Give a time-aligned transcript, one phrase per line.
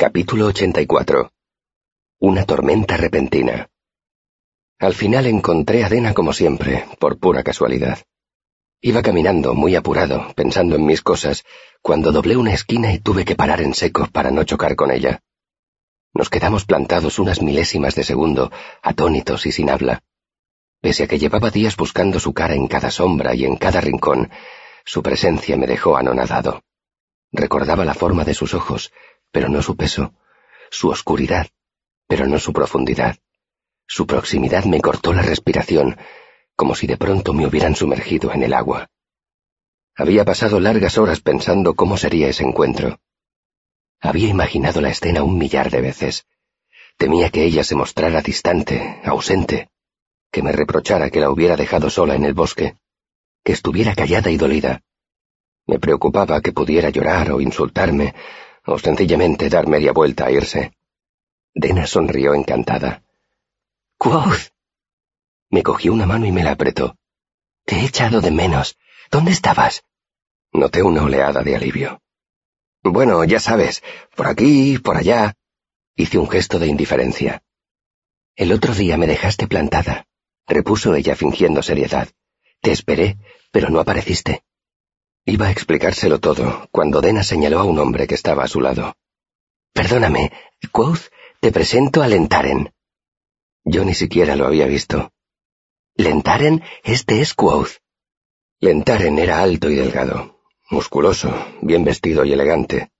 [0.00, 1.32] Capítulo 84.
[2.20, 3.68] Una tormenta repentina.
[4.78, 7.98] Al final encontré a Dena como siempre, por pura casualidad.
[8.80, 11.44] Iba caminando, muy apurado, pensando en mis cosas,
[11.82, 15.18] cuando doblé una esquina y tuve que parar en seco para no chocar con ella.
[16.14, 20.04] Nos quedamos plantados unas milésimas de segundo, atónitos y sin habla.
[20.80, 24.30] Pese a que llevaba días buscando su cara en cada sombra y en cada rincón,
[24.84, 26.62] su presencia me dejó anonadado.
[27.32, 28.90] Recordaba la forma de sus ojos,
[29.30, 30.14] pero no su peso,
[30.70, 31.48] su oscuridad,
[32.06, 33.16] pero no su profundidad.
[33.86, 35.96] Su proximidad me cortó la respiración,
[36.56, 38.90] como si de pronto me hubieran sumergido en el agua.
[39.96, 43.00] Había pasado largas horas pensando cómo sería ese encuentro.
[44.00, 46.26] Había imaginado la escena un millar de veces.
[46.96, 49.70] Temía que ella se mostrara distante, ausente,
[50.30, 52.76] que me reprochara que la hubiera dejado sola en el bosque,
[53.44, 54.82] que estuviera callada y dolida.
[55.66, 58.14] Me preocupaba que pudiera llorar o insultarme,
[58.68, 60.72] o sencillamente dar media vuelta a irse.
[61.54, 63.02] Dena sonrió encantada.
[63.96, 64.52] Quoth.
[65.50, 66.96] Me cogió una mano y me la apretó.
[67.64, 68.76] Te he echado de menos.
[69.10, 69.82] ¿Dónde estabas?
[70.52, 72.02] Noté una oleada de alivio.
[72.82, 73.82] Bueno, ya sabes,
[74.14, 75.34] por aquí, por allá.
[75.96, 77.42] Hice un gesto de indiferencia.
[78.36, 80.06] El otro día me dejaste plantada,
[80.46, 82.08] repuso ella fingiendo seriedad.
[82.60, 83.16] Te esperé,
[83.50, 84.42] pero no apareciste.
[85.28, 88.96] Iba a explicárselo todo cuando Dena señaló a un hombre que estaba a su lado.
[89.74, 90.32] Perdóname,
[90.72, 92.72] Quoth, te presento a Lentaren.
[93.62, 95.12] Yo ni siquiera lo había visto.
[95.96, 97.72] Lentaren, este es Quoth.
[98.60, 100.40] Lentaren era alto y delgado,
[100.70, 102.90] musculoso, bien vestido y elegante.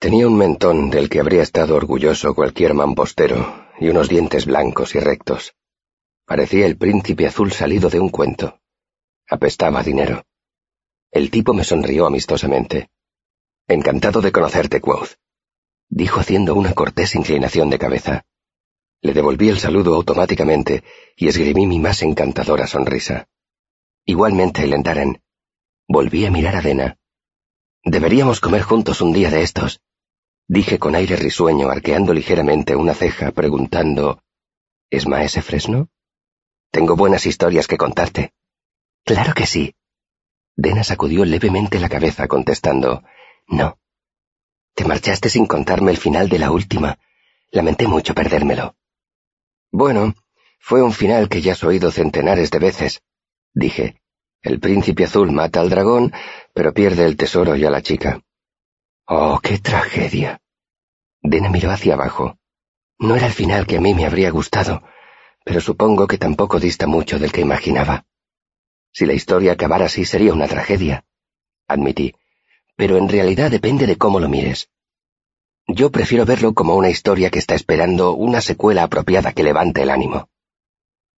[0.00, 4.98] Tenía un mentón del que habría estado orgulloso cualquier mampostero y unos dientes blancos y
[4.98, 5.54] rectos.
[6.26, 8.58] Parecía el príncipe azul salido de un cuento.
[9.28, 10.24] Apestaba dinero.
[11.10, 12.90] El tipo me sonrió amistosamente.
[13.66, 15.16] Encantado de conocerte, Quoth,
[15.88, 18.24] dijo haciendo una cortés inclinación de cabeza.
[19.02, 20.84] Le devolví el saludo automáticamente
[21.16, 23.28] y esgrimí mi más encantadora sonrisa.
[24.04, 25.22] Igualmente, Lendaren.
[25.88, 26.96] Volví a mirar a Dena.
[27.82, 29.80] Deberíamos comer juntos un día de estos,
[30.46, 34.22] dije con aire risueño, arqueando ligeramente una ceja, preguntando
[34.90, 35.88] ¿Es maese fresno?
[36.72, 38.32] Tengo buenas historias que contarte.
[39.04, 39.74] Claro que sí,
[40.62, 43.02] Dena sacudió levemente la cabeza contestando,
[43.48, 43.78] No.
[44.74, 46.98] Te marchaste sin contarme el final de la última.
[47.50, 48.76] Lamenté mucho perdérmelo.
[49.72, 50.14] Bueno,
[50.58, 53.02] fue un final que ya has oído centenares de veces,
[53.54, 54.02] dije.
[54.42, 56.12] El príncipe azul mata al dragón,
[56.52, 58.20] pero pierde el tesoro y a la chica.
[59.06, 60.42] Oh, qué tragedia.
[61.22, 62.36] Dena miró hacia abajo.
[62.98, 64.82] No era el final que a mí me habría gustado,
[65.42, 68.04] pero supongo que tampoco dista mucho del que imaginaba.
[68.92, 71.04] Si la historia acabara así sería una tragedia,
[71.68, 72.14] admití,
[72.76, 74.68] pero en realidad depende de cómo lo mires.
[75.66, 79.90] Yo prefiero verlo como una historia que está esperando una secuela apropiada que levante el
[79.90, 80.28] ánimo.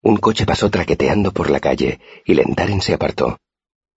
[0.01, 3.39] Un coche pasó traqueteando por la calle y Lentaren se apartó.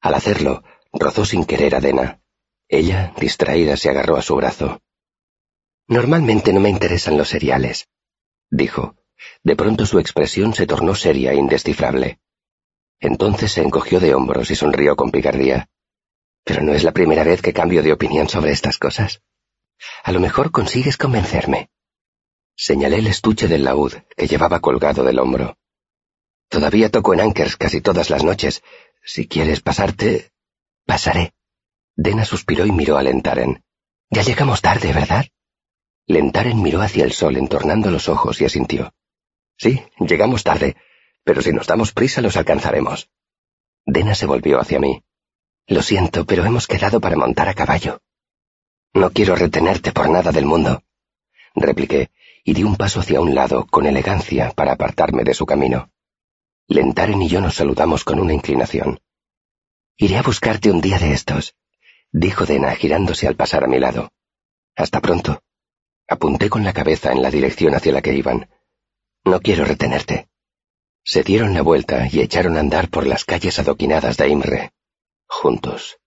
[0.01, 0.62] Al hacerlo,
[0.93, 2.21] rozó sin querer a Dena.
[2.69, 4.81] Ella, distraída, se agarró a su brazo.
[5.89, 7.89] Normalmente no me interesan los seriales,
[8.51, 8.97] dijo.
[9.43, 12.19] De pronto su expresión se tornó seria e indescifrable.
[13.04, 15.69] Entonces se encogió de hombros y sonrió con picardía.
[16.42, 19.20] Pero no es la primera vez que cambio de opinión sobre estas cosas.
[20.04, 21.69] A lo mejor consigues convencerme.
[22.56, 25.59] Señalé el estuche del laúd que llevaba colgado del hombro.
[26.48, 28.62] Todavía toco en Ankers casi todas las noches.
[29.04, 30.31] Si quieres pasarte...
[30.87, 31.34] Pasaré.
[31.97, 33.62] Dena suspiró y miró a Lentaren.
[34.09, 35.26] Ya llegamos tarde, ¿verdad?
[36.06, 38.94] Lentaren miró hacia el sol entornando los ojos y asintió.
[39.59, 40.76] Sí, llegamos tarde,
[41.25, 43.09] pero si nos damos prisa los alcanzaremos.
[43.87, 45.03] Dena se volvió hacia mí.
[45.67, 48.01] Lo siento, pero hemos quedado para montar a caballo.
[48.93, 50.83] No quiero retenerte por nada del mundo,
[51.55, 52.11] repliqué,
[52.45, 55.91] y di un paso hacia un lado con elegancia para apartarme de su camino.
[56.69, 59.01] Lentaren y yo nos saludamos con una inclinación.
[59.97, 61.55] Iré a buscarte un día de estos,
[62.12, 64.12] dijo Dena girándose al pasar a mi lado.
[64.77, 65.43] Hasta pronto.
[66.06, 68.49] Apunté con la cabeza en la dirección hacia la que iban.
[69.25, 70.29] No quiero retenerte.
[71.06, 74.73] Se dieron la vuelta y echaron a andar por las calles adoquinadas de Imre,
[75.27, 75.99] juntos.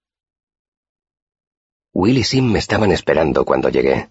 [1.93, 4.09] Will y Sim me estaban esperando cuando llegué.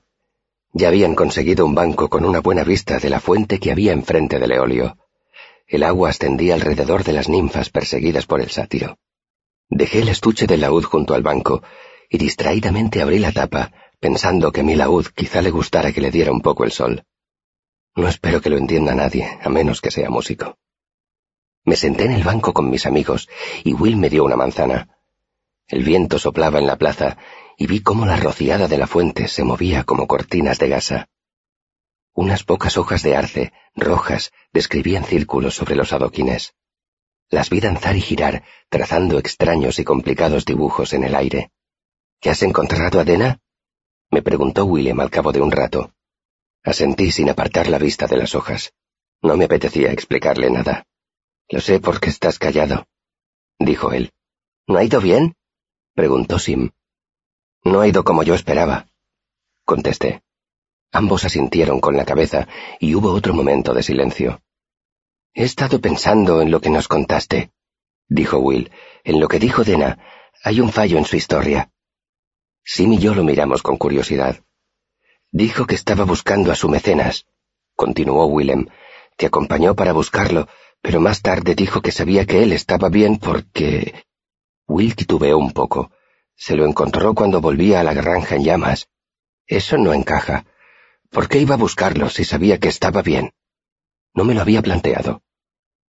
[0.72, 4.38] Ya habían conseguido un banco con una buena vista de la fuente que había enfrente
[4.38, 4.96] del eolio.
[5.66, 8.96] El agua ascendía alrededor de las ninfas perseguidas por el sátiro.
[9.68, 11.64] Dejé el estuche del laúd junto al banco
[12.08, 16.30] y distraídamente abrí la tapa, pensando que mi laúd quizá le gustara que le diera
[16.30, 17.02] un poco el sol.
[17.96, 20.56] No espero que lo entienda nadie, a menos que sea músico.
[21.66, 23.28] Me senté en el banco con mis amigos
[23.64, 24.88] y Will me dio una manzana.
[25.66, 27.18] El viento soplaba en la plaza
[27.58, 31.08] y vi cómo la rociada de la fuente se movía como cortinas de gasa.
[32.14, 36.54] Unas pocas hojas de arce, rojas, describían círculos sobre los adoquines.
[37.30, 41.50] Las vi danzar y girar, trazando extraños y complicados dibujos en el aire.
[42.22, 43.40] ¿Ya has encontrado a Dena?
[44.08, 45.92] me preguntó William al cabo de un rato.
[46.62, 48.72] Asentí sin apartar la vista de las hojas.
[49.20, 50.86] No me apetecía explicarle nada.
[51.48, 52.86] Lo sé porque estás callado,
[53.58, 54.12] dijo él.
[54.66, 55.36] ¿No ha ido bien?
[55.94, 56.70] preguntó Sim.
[57.62, 58.88] No ha ido como yo esperaba,
[59.64, 60.22] contesté.
[60.92, 62.48] Ambos asintieron con la cabeza
[62.80, 64.40] y hubo otro momento de silencio.
[65.34, 67.52] He estado pensando en lo que nos contaste,
[68.08, 68.70] dijo Will.
[69.04, 69.98] En lo que dijo Dena,
[70.42, 71.70] hay un fallo en su historia.
[72.64, 74.42] Sim y yo lo miramos con curiosidad.
[75.30, 77.26] Dijo que estaba buscando a su mecenas,
[77.74, 78.68] continuó Willem.
[79.16, 80.48] Te acompañó para buscarlo,
[80.86, 84.04] pero más tarde dijo que sabía que él estaba bien porque...
[84.68, 85.90] Will titubeó un poco.
[86.36, 88.88] Se lo encontró cuando volvía a la granja en llamas.
[89.48, 90.46] Eso no encaja.
[91.10, 93.32] ¿Por qué iba a buscarlo si sabía que estaba bien?
[94.14, 95.22] No me lo había planteado.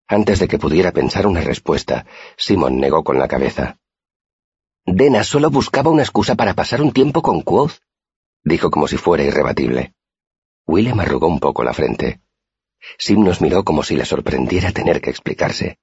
[0.08, 3.78] Antes de que pudiera pensar una respuesta, Simon negó con la cabeza.
[4.84, 7.82] Dena solo buscaba una excusa para pasar un tiempo con Quoth,
[8.44, 9.94] dijo como si fuera irrebatible.
[10.66, 12.20] Willem arrugó un poco la frente.
[12.98, 15.80] Sim nos miró como si le sorprendiera tener que explicarse.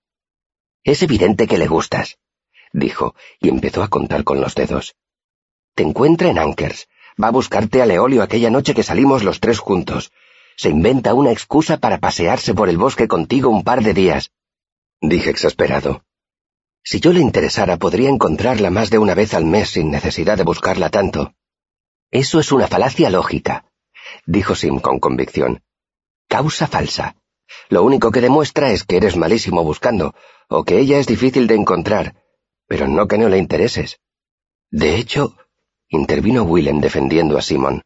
[0.82, 2.18] Es evidente que le gustas,
[2.72, 4.96] dijo, y empezó a contar con los dedos.
[5.74, 6.88] Te encuentra en Ankers.
[7.22, 10.12] Va a buscarte a Leolio aquella noche que salimos los tres juntos.
[10.56, 14.30] Se inventa una excusa para pasearse por el bosque contigo un par de días.
[15.00, 16.04] Dije exasperado.
[16.82, 20.44] Si yo le interesara, podría encontrarla más de una vez al mes sin necesidad de
[20.44, 21.34] buscarla tanto.
[22.10, 23.64] Eso es una falacia lógica,
[24.26, 25.62] dijo Sim con convicción.
[26.28, 27.16] Causa falsa.
[27.68, 30.14] Lo único que demuestra es que eres malísimo buscando,
[30.48, 32.14] o que ella es difícil de encontrar,
[32.66, 34.00] pero no que no le intereses.
[34.70, 35.36] De hecho,
[35.88, 37.82] intervino Willem defendiendo a Simon.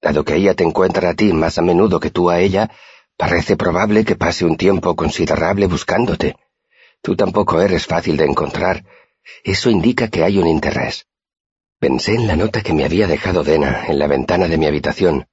[0.00, 2.70] Dado que ella te encuentra a ti más a menudo que tú a ella,
[3.16, 6.36] parece probable que pase un tiempo considerable buscándote.
[7.02, 8.84] Tú tampoco eres fácil de encontrar.
[9.44, 11.06] Eso indica que hay un interés.
[11.78, 15.26] Pensé en la nota que me había dejado Dena en la ventana de mi habitación,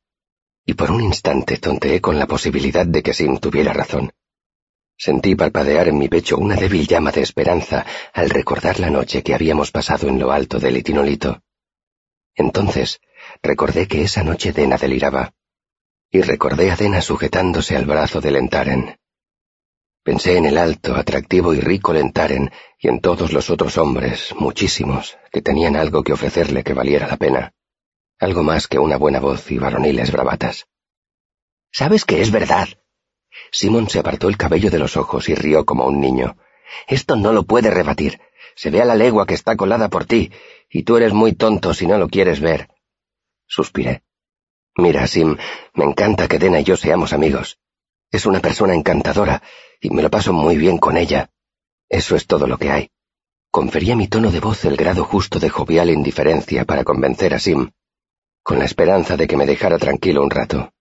[0.65, 4.12] y por un instante tonteé con la posibilidad de que Sim tuviera razón.
[4.98, 9.33] Sentí parpadear en mi pecho una débil llama de esperanza al recordar la noche que
[9.33, 11.42] habíamos pasado en lo alto del itinolito.
[12.36, 13.01] Entonces
[13.42, 15.33] recordé que esa noche Dena deliraba,
[16.12, 18.98] y recordé a Dena sujetándose al brazo de Lentaren.
[20.04, 25.18] Pensé en el alto, atractivo y rico Lentaren y en todos los otros hombres, muchísimos,
[25.31, 27.54] que tenían algo que ofrecerle que valiera la pena
[28.24, 30.68] algo más que una buena voz y varoniles bravatas.
[31.72, 32.70] ¿Sabes que es verdad?
[33.52, 36.38] Simón se apartó el cabello de los ojos y rió como un niño.
[36.88, 38.22] Esto no lo puede rebatir.
[38.56, 40.31] Se ve a la legua que está colada por ti,
[40.70, 42.70] y tú eres muy tonto si no lo quieres ver.
[43.48, 44.04] Suspiré.
[44.75, 45.38] Mira, Sim,
[45.74, 47.60] me encanta que Dena y yo seamos amigos.
[48.12, 49.42] Es una persona encantadora,
[49.81, 51.31] y me lo paso muy bien con ella.
[51.90, 52.90] Eso es todo lo que hay.
[53.52, 57.72] Confería mi tono de voz el grado justo de jovial indiferencia para convencer a Sim
[58.44, 60.74] con la esperanza de que me dejara tranquilo un rato.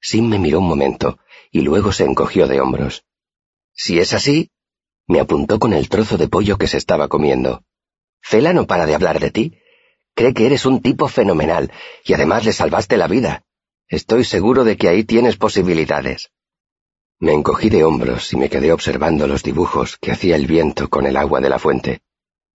[0.00, 1.18] Sim me miró un momento
[1.50, 3.04] y luego se encogió de hombros.
[3.74, 4.50] Si es así,
[5.06, 7.62] me apuntó con el trozo de pollo que se estaba comiendo.
[8.20, 9.58] Fela no para de hablar de ti.
[10.14, 11.72] Cree que eres un tipo fenomenal
[12.04, 13.44] y además le salvaste la vida.
[13.88, 16.30] Estoy seguro de que ahí tienes posibilidades.
[17.20, 21.06] Me encogí de hombros y me quedé observando los dibujos que hacía el viento con
[21.06, 22.02] el agua de la fuente.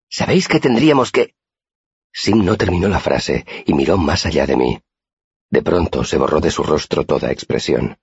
[0.10, 1.36] ¿Sabéis que tendríamos que...
[2.14, 4.82] Sim no terminó la frase y miró más allá de mí.
[5.50, 7.98] De pronto se borró de su rostro toda expresión.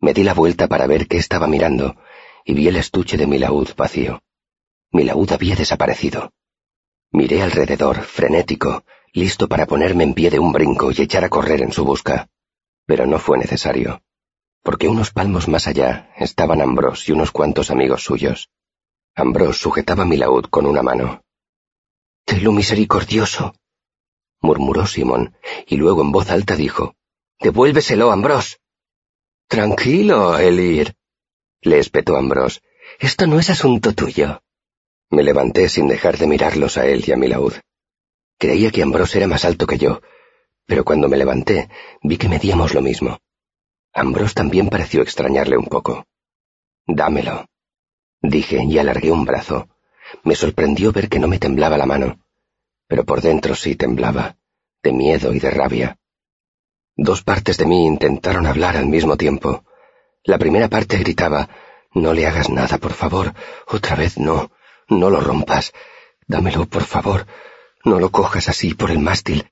[0.00, 1.96] Me di la vuelta para ver qué estaba mirando
[2.44, 4.22] y vi el estuche de mi laúd vacío.
[4.92, 6.32] Mi laúd había desaparecido.
[7.10, 11.62] Miré alrededor, frenético, listo para ponerme en pie de un brinco y echar a correr
[11.62, 12.28] en su busca.
[12.86, 14.02] Pero no fue necesario,
[14.62, 18.50] porque unos palmos más allá estaban Ambros y unos cuantos amigos suyos.
[19.14, 21.23] Ambros sujetaba mi laúd con una mano
[22.26, 23.54] lo misericordioso,
[24.40, 26.94] murmuró Simón, y luego en voz alta dijo,
[27.40, 28.60] Devuélveselo, Ambrós.
[29.48, 30.94] Tranquilo, Elir,
[31.62, 32.62] le espetó Ambrós.
[32.98, 34.42] Esto no es asunto tuyo.
[35.10, 37.54] Me levanté sin dejar de mirarlos a él y a mi laúd.
[38.38, 40.02] Creía que Ambrós era más alto que yo,
[40.66, 41.68] pero cuando me levanté
[42.02, 43.18] vi que medíamos lo mismo.
[43.92, 46.06] Ambrós también pareció extrañarle un poco.
[46.86, 47.46] Dámelo,
[48.20, 49.68] dije y alargué un brazo.
[50.22, 52.18] Me sorprendió ver que no me temblaba la mano
[52.86, 54.36] pero por dentro sí temblaba,
[54.82, 55.98] de miedo y de rabia.
[56.96, 59.64] Dos partes de mí intentaron hablar al mismo tiempo.
[60.22, 61.48] La primera parte gritaba,
[61.92, 63.34] No le hagas nada, por favor.
[63.66, 64.50] Otra vez no.
[64.88, 65.72] No lo rompas.
[66.26, 67.26] Dámelo, por favor.
[67.84, 69.50] No lo cojas así por el mástil.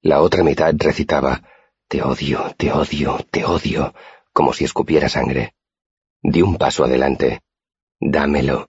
[0.00, 1.42] La otra mitad recitaba
[1.88, 3.94] Te odio, te odio, te odio,
[4.32, 5.54] como si escupiera sangre.
[6.22, 7.42] Di un paso adelante.
[8.00, 8.68] Dámelo.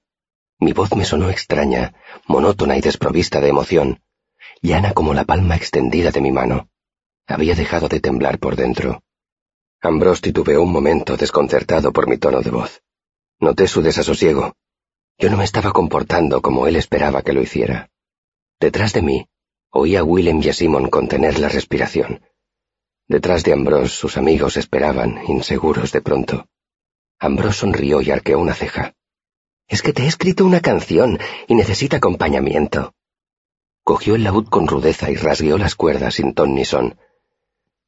[0.60, 1.94] Mi voz me sonó extraña,
[2.28, 4.02] monótona y desprovista de emoción,
[4.62, 6.70] llana como la palma extendida de mi mano.
[7.28, 9.04] Había dejado de temblar por dentro.
[9.82, 12.82] Ambrose titubeó un momento desconcertado por mi tono de voz.
[13.40, 14.56] Noté su desasosiego.
[15.18, 17.90] Yo no me estaba comportando como él esperaba que lo hiciera.
[18.60, 19.28] Detrás de mí,
[19.70, 22.22] oí a Willem y a Simon contener la respiración.
[23.08, 26.48] Detrás de Ambrose sus amigos esperaban, inseguros de pronto.
[27.20, 28.96] Ambrose sonrió y arqueó una ceja.
[29.68, 32.94] Es que te he escrito una canción y necesita acompañamiento.
[33.84, 36.98] Cogió el laúd con rudeza y rasgueó las cuerdas sin ton ni son.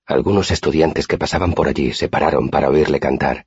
[0.06, 3.46] Algunos estudiantes que pasaban por allí se pararon para oírle cantar.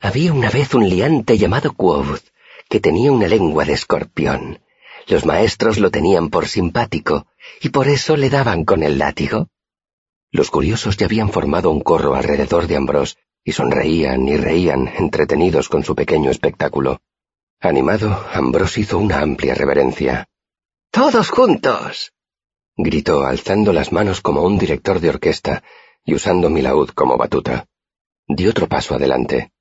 [0.00, 2.24] Había una vez un liante llamado Quoth,
[2.68, 4.60] que tenía una lengua de escorpión.
[5.06, 7.26] Los maestros lo tenían por simpático,
[7.60, 9.48] y por eso le daban con el látigo.
[10.30, 15.68] Los curiosos ya habían formado un corro alrededor de Ambrose, y sonreían y reían, entretenidos
[15.68, 17.00] con su pequeño espectáculo.
[17.62, 20.26] Animado, Ambrose hizo una amplia reverencia.
[20.90, 22.14] ¡Todos juntos!
[22.74, 25.62] gritó, alzando las manos como un director de orquesta
[26.02, 27.66] y usando mi laúd como batuta.
[28.26, 29.52] Di otro paso adelante.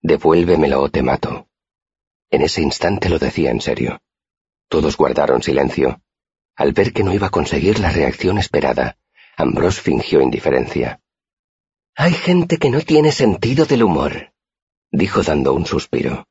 [0.00, 1.48] Devuélvemelo o te mato.
[2.30, 4.00] En ese instante lo decía en serio.
[4.68, 6.00] Todos guardaron silencio.
[6.54, 8.96] Al ver que no iba a conseguir la reacción esperada,
[9.36, 11.00] Ambrose fingió indiferencia.
[11.96, 14.32] Hay gente que no tiene sentido del humor,
[14.92, 16.28] dijo dando un suspiro.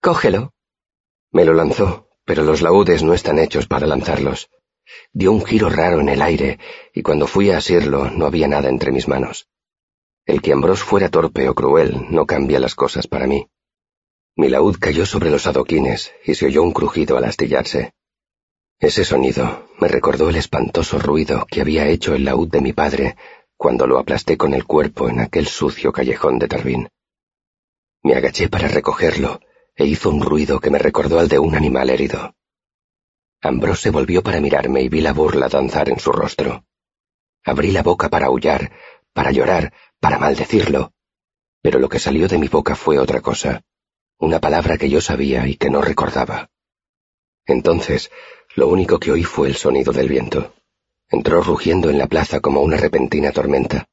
[0.00, 0.52] Cógelo.
[1.32, 4.48] Me lo lanzó, pero los laúdes no están hechos para lanzarlos.
[5.12, 6.60] Dio un giro raro en el aire,
[6.94, 9.48] y cuando fui a asirlo no había nada entre mis manos.
[10.24, 13.48] El que Ambrose fuera torpe o cruel no cambia las cosas para mí.
[14.36, 17.92] Mi laúd cayó sobre los adoquines y se oyó un crujido al astillarse.
[18.78, 23.16] Ese sonido me recordó el espantoso ruido que había hecho el laúd de mi padre
[23.56, 26.88] cuando lo aplasté con el cuerpo en aquel sucio callejón de Tarbín.
[28.04, 29.40] Me agaché para recogerlo
[29.78, 32.34] e hizo un ruido que me recordó al de un animal herido.
[33.40, 36.64] Ambrose se volvió para mirarme y vi la burla danzar en su rostro.
[37.44, 38.72] Abrí la boca para aullar,
[39.12, 40.92] para llorar, para maldecirlo,
[41.62, 43.62] pero lo que salió de mi boca fue otra cosa,
[44.18, 46.50] una palabra que yo sabía y que no recordaba.
[47.46, 48.10] Entonces,
[48.56, 50.54] lo único que oí fue el sonido del viento.
[51.08, 53.86] Entró rugiendo en la plaza como una repentina tormenta.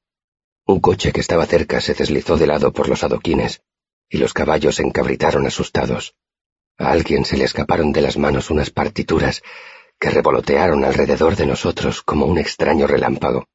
[0.65, 3.61] Un coche que estaba cerca se deslizó de lado por los adoquines,
[4.09, 6.15] y los caballos se encabritaron asustados.
[6.77, 9.41] A alguien se le escaparon de las manos unas partituras
[9.99, 13.47] que revolotearon alrededor de nosotros como un extraño relámpago.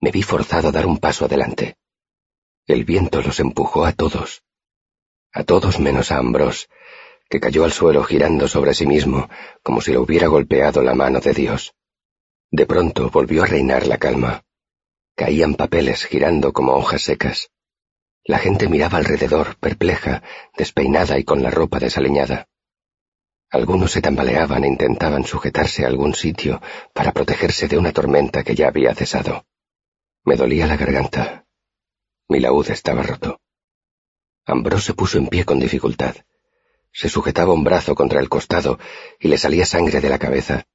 [0.00, 1.76] Me vi forzado a dar un paso adelante.
[2.66, 4.42] El viento los empujó a todos.
[5.32, 6.68] A todos menos a Ambrose,
[7.28, 9.28] que cayó al suelo girando sobre sí mismo
[9.62, 11.74] como si lo hubiera golpeado la mano de Dios.
[12.50, 14.44] De pronto volvió a reinar la calma.
[15.14, 17.50] Caían papeles girando como hojas secas.
[18.24, 20.22] La gente miraba alrededor, perpleja,
[20.56, 22.48] despeinada y con la ropa desaliñada.
[23.50, 26.60] Algunos se tambaleaban e intentaban sujetarse a algún sitio
[26.94, 29.44] para protegerse de una tormenta que ya había cesado.
[30.24, 31.46] Me dolía la garganta.
[32.28, 33.40] Mi laúd estaba roto.
[34.46, 36.14] Ambrose se puso en pie con dificultad.
[36.92, 38.78] Se sujetaba un brazo contra el costado
[39.18, 40.66] y le salía sangre de la cabeza.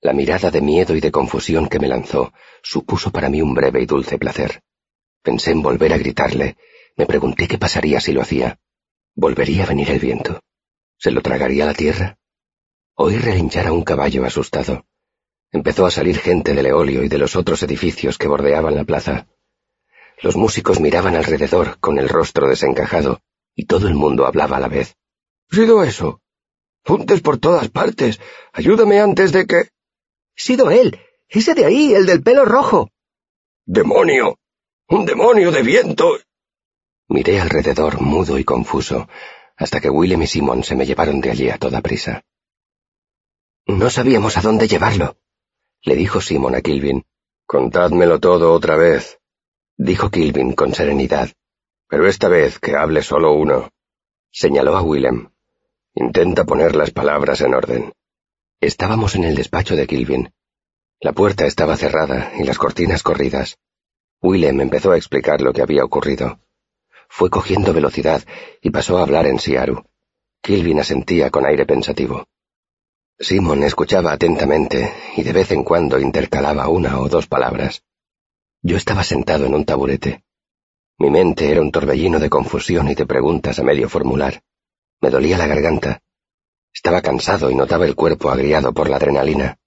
[0.00, 2.32] La mirada de miedo y de confusión que me lanzó
[2.62, 4.62] supuso para mí un breve y dulce placer.
[5.26, 6.56] Pensé en volver a gritarle.
[6.96, 8.60] Me pregunté qué pasaría si lo hacía.
[9.16, 10.40] ¿Volvería a venir el viento?
[10.98, 12.16] ¿Se lo tragaría la tierra?
[12.94, 14.86] Oí relinchar a un caballo asustado.
[15.50, 19.26] Empezó a salir gente del eolio y de los otros edificios que bordeaban la plaza.
[20.22, 23.20] Los músicos miraban alrededor con el rostro desencajado
[23.56, 24.94] y todo el mundo hablaba a la vez.
[25.50, 26.20] ¿Sido eso?
[26.84, 28.20] Puntes por todas partes.
[28.52, 29.70] Ayúdame antes de que...
[30.36, 31.00] Sido él.
[31.28, 32.92] Ese de ahí, el del pelo rojo.
[33.64, 34.38] ¡Demonio!
[34.88, 36.18] ¡Un demonio de viento!
[37.08, 39.08] Miré alrededor, mudo y confuso,
[39.56, 42.22] hasta que Willem y Simon se me llevaron de allí a toda prisa.
[43.66, 45.16] No sabíamos a dónde llevarlo,
[45.82, 47.04] le dijo Simon a Kilvin.
[47.46, 49.20] Contádmelo todo otra vez,
[49.76, 51.30] dijo Kilvin con serenidad.
[51.88, 53.70] Pero esta vez que hable solo uno.
[54.32, 55.30] Señaló a Willem.
[55.94, 57.92] Intenta poner las palabras en orden.
[58.60, 60.32] Estábamos en el despacho de Kilvin.
[61.00, 63.58] La puerta estaba cerrada y las cortinas corridas.
[64.22, 66.40] Willem empezó a explicar lo que había ocurrido.
[67.08, 68.22] Fue cogiendo velocidad
[68.60, 69.84] y pasó a hablar en Siaru.
[70.42, 72.26] Kilvin asentía con aire pensativo.
[73.18, 77.82] Simon escuchaba atentamente y de vez en cuando intercalaba una o dos palabras.
[78.62, 80.24] Yo estaba sentado en un taburete.
[80.98, 84.42] Mi mente era un torbellino de confusión y de preguntas a medio formular.
[85.00, 86.02] Me dolía la garganta.
[86.72, 89.58] Estaba cansado y notaba el cuerpo agriado por la adrenalina.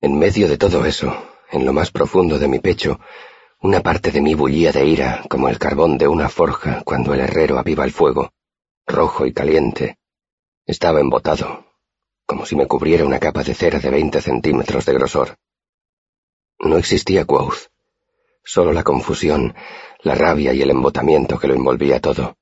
[0.00, 1.16] En medio de todo eso,
[1.50, 3.00] en lo más profundo de mi pecho,
[3.60, 7.20] una parte de mí bullía de ira como el carbón de una forja cuando el
[7.20, 8.30] herrero aviva el fuego,
[8.86, 9.98] rojo y caliente.
[10.64, 11.66] Estaba embotado,
[12.24, 15.36] como si me cubriera una capa de cera de veinte centímetros de grosor.
[16.60, 17.68] No existía Quoth,
[18.44, 19.54] solo la confusión,
[20.02, 22.36] la rabia y el embotamiento que lo envolvía todo.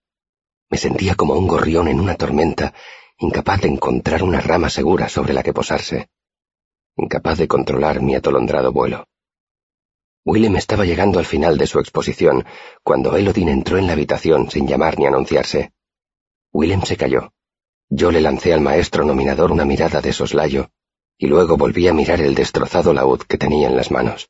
[0.68, 2.74] Me sentía como un gorrión en una tormenta
[3.18, 6.10] incapaz de encontrar una rama segura sobre la que posarse,
[6.96, 9.06] incapaz de controlar mi atolondrado vuelo.
[10.26, 12.44] Willem estaba llegando al final de su exposición
[12.82, 15.72] cuando Elodin entró en la habitación sin llamar ni anunciarse.
[16.52, 17.32] Willem se calló.
[17.88, 20.70] Yo le lancé al maestro nominador una mirada de soslayo
[21.16, 24.28] y luego volví a mirar el destrozado laúd que tenía en las manos.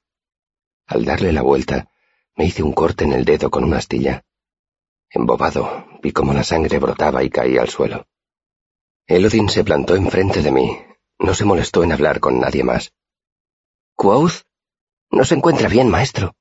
[0.86, 1.88] Al darle la vuelta,
[2.36, 4.22] me hice un corte en el dedo con una astilla.
[5.08, 8.06] Embobado, vi cómo la sangre brotaba y caía al suelo.
[9.06, 10.78] Elodin se plantó enfrente de mí.
[11.18, 12.92] No se molestó en hablar con nadie más.
[13.94, 14.45] —¿Quoth?
[15.10, 16.34] No se encuentra bien, maestro,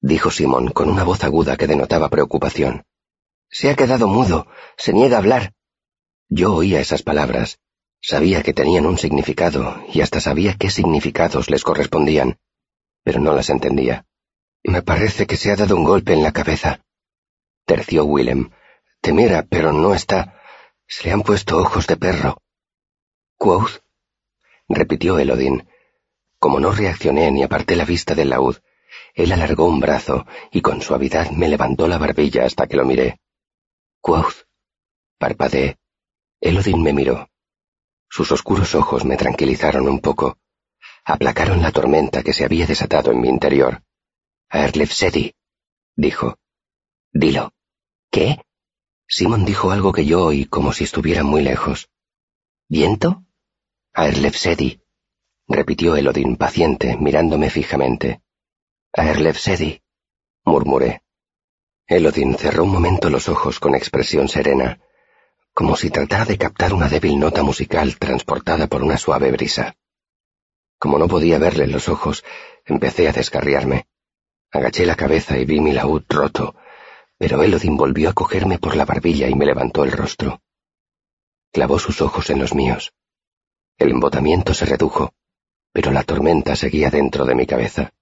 [0.00, 2.84] dijo Simón con una voz aguda que denotaba preocupación.
[3.50, 4.46] Se ha quedado mudo,
[4.76, 5.54] se niega a hablar.
[6.28, 7.58] Yo oía esas palabras,
[8.00, 12.38] sabía que tenían un significado y hasta sabía qué significados les correspondían,
[13.02, 14.06] pero no las entendía.
[14.62, 16.82] Me parece que se ha dado un golpe en la cabeza,
[17.68, 18.50] terció Willem.
[19.00, 20.40] Te mira, pero no está.
[20.86, 22.42] Se le han puesto ojos de perro.
[23.36, 23.82] ¿Quoth?
[24.68, 25.68] repitió Elodin.
[26.38, 28.56] Como no reaccioné ni aparté la vista del laúd,
[29.14, 33.20] él alargó un brazo y con suavidad me levantó la barbilla hasta que lo miré.
[34.00, 34.46] Quoth.
[35.18, 35.78] Parpadeé.
[36.40, 37.28] Elodin me miró.
[38.08, 40.38] Sus oscuros ojos me tranquilizaron un poco.
[41.04, 43.82] Aplacaron la tormenta que se había desatado en mi interior.
[44.48, 45.34] Aerlef Sedi,
[45.96, 46.38] dijo.
[47.12, 47.52] Dilo.
[48.10, 48.40] ¿Qué?
[49.08, 51.88] Simon dijo algo que yo oí como si estuviera muy lejos.
[52.68, 53.24] ¿Viento?
[53.92, 54.82] Aerlefsedi,
[55.48, 58.20] repitió Elodin paciente, mirándome fijamente.
[58.92, 59.82] Aerlefsedi,
[60.44, 61.02] murmuré.
[61.86, 64.80] Elodin cerró un momento los ojos con expresión serena,
[65.54, 69.74] como si tratara de captar una débil nota musical transportada por una suave brisa.
[70.78, 72.24] Como no podía verle los ojos,
[72.64, 73.88] empecé a descarriarme.
[74.52, 76.54] Agaché la cabeza y vi mi laúd roto,
[77.16, 80.40] pero Elodin volvió a cogerme por la barbilla y me levantó el rostro.
[81.52, 82.92] Clavó sus ojos en los míos.
[83.78, 85.12] El embotamiento se redujo,
[85.72, 87.92] pero la tormenta seguía dentro de mi cabeza.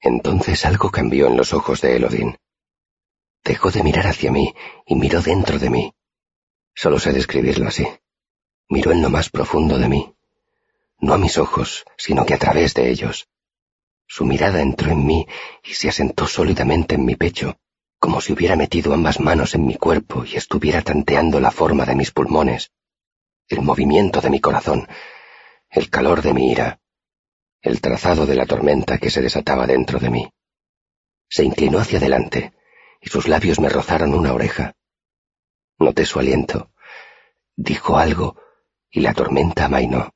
[0.00, 2.36] Entonces algo cambió en los ojos de Elodin.
[3.44, 4.54] Dejó de mirar hacia mí
[4.86, 5.94] y miró dentro de mí.
[6.74, 7.86] Solo sé describirlo así.
[8.68, 10.14] Miró en lo más profundo de mí.
[10.98, 13.28] No a mis ojos, sino que a través de ellos.
[14.06, 15.26] Su mirada entró en mí
[15.64, 17.58] y se asentó sólidamente en mi pecho,
[17.98, 21.94] como si hubiera metido ambas manos en mi cuerpo y estuviera tanteando la forma de
[21.94, 22.70] mis pulmones,
[23.48, 24.88] el movimiento de mi corazón,
[25.70, 26.80] el calor de mi ira,
[27.60, 30.32] el trazado de la tormenta que se desataba dentro de mí.
[31.28, 32.54] Se inclinó hacia adelante
[33.00, 34.74] y sus labios me rozaron una oreja.
[35.78, 36.70] Noté su aliento.
[37.56, 38.40] Dijo algo
[38.90, 40.14] y la tormenta amainó.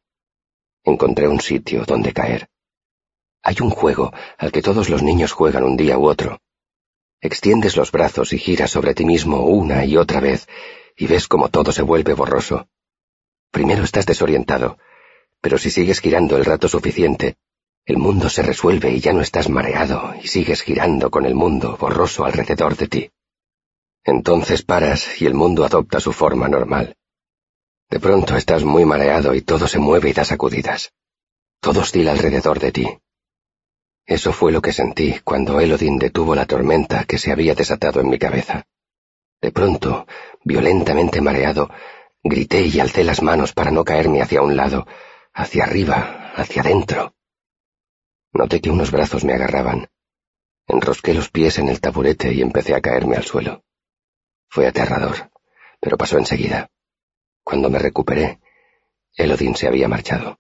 [0.85, 2.49] Encontré un sitio donde caer.
[3.43, 6.41] Hay un juego al que todos los niños juegan un día u otro,
[7.25, 10.49] Extiendes los brazos y giras sobre ti mismo una y otra vez,
[10.97, 12.67] y ves como todo se vuelve borroso.
[13.53, 14.77] Primero estás desorientado,
[15.43, 17.37] pero si sigues girando el rato suficiente,
[17.85, 21.77] el mundo se resuelve y ya no estás mareado y sigues girando con el mundo
[21.79, 23.11] borroso alrededor de ti.
[24.05, 26.97] Entonces paras y el mundo adopta su forma normal.
[27.91, 30.93] De pronto estás muy mareado y todo se mueve y da sacudidas.
[31.61, 32.99] Todo oscila alrededor de ti,
[34.07, 38.09] eso fue lo que sentí cuando Elodin detuvo la tormenta que se había desatado en
[38.09, 38.67] mi cabeza.
[39.41, 40.07] De pronto,
[40.45, 41.71] violentamente mareado,
[42.23, 44.87] grité y alcé las manos para no caerme hacia un lado,
[45.35, 47.15] hacia arriba, hacia adentro.
[48.33, 49.89] Noté que unos brazos me agarraban.
[50.67, 53.65] Enrosqué los pies en el taburete y empecé a caerme al suelo.
[54.49, 55.31] Fue aterrador,
[55.81, 56.71] pero pasó enseguida.
[57.43, 58.41] Cuando me recuperé,
[59.15, 60.39] Elodin se había marchado.